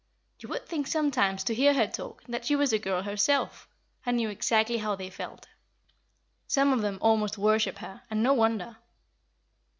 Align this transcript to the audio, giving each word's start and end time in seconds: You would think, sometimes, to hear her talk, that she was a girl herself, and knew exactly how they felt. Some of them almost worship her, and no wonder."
You 0.39 0.49
would 0.49 0.65
think, 0.65 0.87
sometimes, 0.87 1.43
to 1.43 1.53
hear 1.53 1.75
her 1.75 1.85
talk, 1.85 2.23
that 2.23 2.43
she 2.43 2.55
was 2.55 2.73
a 2.73 2.79
girl 2.79 3.03
herself, 3.03 3.67
and 4.03 4.17
knew 4.17 4.29
exactly 4.29 4.77
how 4.79 4.95
they 4.95 5.11
felt. 5.11 5.47
Some 6.47 6.73
of 6.73 6.81
them 6.81 6.97
almost 7.01 7.37
worship 7.37 7.77
her, 7.77 8.01
and 8.09 8.23
no 8.23 8.33
wonder." 8.33 8.77